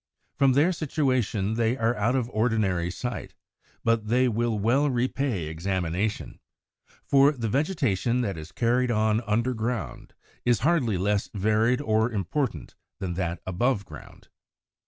From 0.33 0.53
their 0.53 0.71
situation 0.73 1.53
they 1.53 1.77
are 1.77 1.93
out 1.95 2.15
of 2.15 2.27
ordinary 2.31 2.89
sight; 2.89 3.35
but 3.83 4.07
they 4.07 4.27
will 4.27 4.57
well 4.57 4.89
repay 4.89 5.43
examination. 5.43 6.39
For 7.05 7.33
the 7.33 7.47
vegetation 7.47 8.21
that 8.21 8.35
is 8.35 8.51
carried 8.51 8.89
on 8.89 9.21
under 9.27 9.53
ground 9.53 10.15
is 10.43 10.61
hardly 10.61 10.97
less 10.97 11.29
varied 11.35 11.81
or 11.81 12.11
important 12.11 12.73
than 12.97 13.13
that 13.13 13.43
above 13.45 13.85
ground. 13.85 14.29